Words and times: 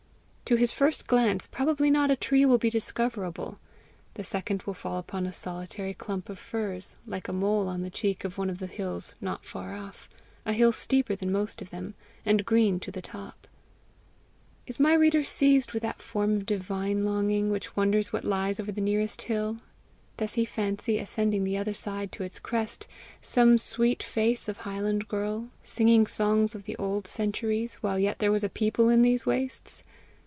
To 0.51 0.57
his 0.57 0.73
first 0.73 1.07
glance 1.07 1.47
probably 1.47 1.89
not 1.89 2.11
a 2.11 2.17
tree 2.17 2.43
will 2.45 2.57
be 2.57 2.69
discoverable; 2.69 3.57
the 4.15 4.23
second 4.25 4.63
will 4.63 4.73
fall 4.73 4.97
upon 4.97 5.25
a 5.25 5.31
solitary 5.31 5.93
clump 5.93 6.27
of 6.27 6.37
firs, 6.37 6.97
like 7.07 7.29
a 7.29 7.31
mole 7.31 7.69
on 7.69 7.83
the 7.83 7.89
cheek 7.89 8.25
of 8.25 8.37
one 8.37 8.49
of 8.49 8.59
the 8.59 8.67
hills 8.67 9.15
not 9.21 9.45
far 9.45 9.73
off, 9.77 10.09
a 10.45 10.51
hill 10.51 10.73
steeper 10.73 11.15
than 11.15 11.31
most 11.31 11.61
of 11.61 11.69
them, 11.69 11.93
and 12.25 12.45
green 12.45 12.81
to 12.81 12.91
the 12.91 13.01
top. 13.01 13.47
Is 14.67 14.77
my 14.77 14.93
reader 14.93 15.23
seized 15.23 15.71
with 15.71 15.83
that 15.83 16.01
form 16.01 16.35
of 16.35 16.45
divine 16.45 17.05
longing 17.05 17.49
which 17.49 17.77
wonders 17.77 18.11
what 18.11 18.25
lies 18.25 18.59
over 18.59 18.73
the 18.73 18.81
nearest 18.81 19.21
hill? 19.21 19.59
Does 20.17 20.33
he 20.33 20.43
fancy, 20.43 20.99
ascending 20.99 21.45
the 21.45 21.55
other 21.55 21.73
side 21.73 22.11
to 22.11 22.23
its 22.23 22.41
crest, 22.41 22.89
some 23.21 23.57
sweet 23.57 24.03
face 24.03 24.49
of 24.49 24.57
highland 24.57 25.07
girl, 25.07 25.47
singing 25.63 26.05
songs 26.05 26.53
of 26.53 26.65
the 26.65 26.75
old 26.75 27.07
centuries 27.07 27.75
while 27.75 27.97
yet 27.97 28.19
there 28.19 28.33
was 28.33 28.43
a 28.43 28.49
people 28.49 28.89
in 28.89 29.01
these 29.01 29.25
wastes? 29.25 29.85